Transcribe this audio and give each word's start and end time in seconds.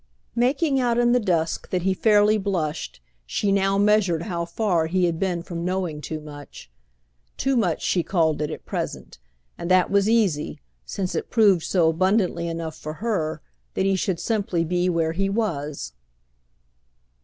Making 0.33 0.79
out 0.79 0.97
in 0.97 1.11
the 1.11 1.19
dusk 1.19 1.69
that 1.69 1.83
he 1.83 1.93
fairly 1.93 2.39
blushed, 2.39 2.99
she 3.23 3.51
now 3.51 3.77
measured 3.77 4.23
how 4.23 4.45
far 4.45 4.87
he 4.87 5.05
had 5.05 5.19
been 5.19 5.43
from 5.43 5.63
knowing 5.63 6.01
too 6.01 6.19
much. 6.19 6.71
Too 7.37 7.55
much, 7.55 7.83
she 7.83 8.01
called 8.01 8.41
it 8.41 8.49
at 8.49 8.65
present; 8.65 9.19
and 9.59 9.69
that 9.69 9.91
was 9.91 10.09
easy, 10.09 10.59
since 10.87 11.13
it 11.13 11.29
proved 11.29 11.61
so 11.61 11.87
abundantly 11.87 12.47
enough 12.47 12.75
for 12.75 12.93
her 12.93 13.43
that 13.75 13.85
he 13.85 13.95
should 13.95 14.19
simply 14.19 14.65
be 14.65 14.89
where 14.89 15.11
he 15.11 15.29
was. 15.29 15.93